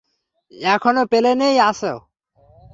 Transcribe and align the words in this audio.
এখনও 0.71 1.03
প্লেনেই 1.11 1.55
আছ? 1.69 1.81